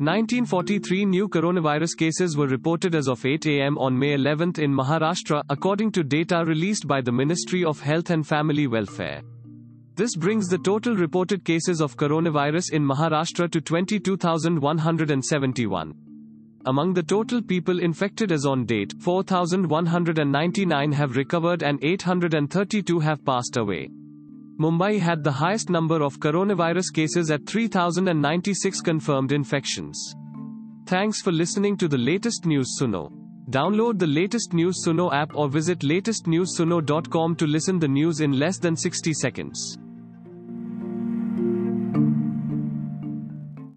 [0.00, 5.42] 1943 new coronavirus cases were reported as of 8 am on May 11 in Maharashtra,
[5.48, 9.22] according to data released by the Ministry of Health and Family Welfare.
[9.96, 15.94] This brings the total reported cases of coronavirus in Maharashtra to 22,171.
[16.66, 23.56] Among the total people infected as on date, 4,199 have recovered and 832 have passed
[23.56, 23.90] away.
[24.60, 30.14] Mumbai had the highest number of coronavirus cases at 3096 confirmed infections.
[30.86, 33.12] Thanks for listening to the latest news Suno.
[33.50, 38.58] Download the latest news Suno app or visit latestnewsuno.com to listen the news in less
[38.58, 39.78] than 60 seconds.